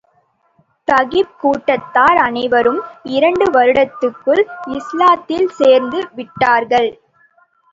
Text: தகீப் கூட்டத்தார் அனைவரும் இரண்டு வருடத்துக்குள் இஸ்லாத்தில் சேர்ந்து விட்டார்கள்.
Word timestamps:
தகீப் 0.87 1.35
கூட்டத்தார் 1.39 2.19
அனைவரும் 2.19 2.79
இரண்டு 3.09 3.45
வருடத்துக்குள் 3.51 4.43
இஸ்லாத்தில் 4.77 5.47
சேர்ந்து 5.59 6.01
விட்டார்கள். 6.15 6.91